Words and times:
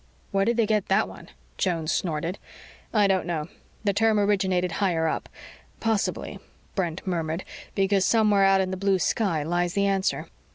'""Where 0.31 0.45
did 0.45 0.57
they 0.57 0.65
get 0.65 0.87
that 0.87 1.07
one?" 1.07 1.29
Jones 1.59 1.91
snorted. 1.91 2.39
"I 2.91 3.05
don't 3.05 3.27
know. 3.27 3.49
The 3.83 3.93
term 3.93 4.19
originated 4.19 4.71
higher 4.81 5.07
up. 5.07 5.29
Possibly," 5.79 6.39
Brent 6.73 7.05
murmured, 7.05 7.43
"because 7.75 8.03
somewhere 8.03 8.43
out 8.43 8.61
in 8.61 8.71
the 8.71 8.77
blue 8.77 8.97
sky 8.97 9.43
lies 9.43 9.73
the 9.75 9.85
answer." 9.85 10.25